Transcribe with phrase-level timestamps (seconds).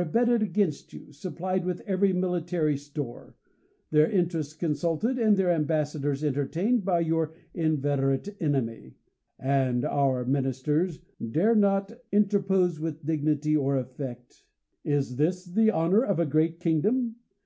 [0.00, 3.36] abetted against you; supplied with every military store;
[3.90, 8.94] their interests consulted, and their ambassadors entertained, by your inveterate enemy!
[9.38, 10.98] and our ministers
[11.32, 14.44] dare not inter pose with dignity or effect.
[14.82, 17.16] Is this the honor of a great kingdom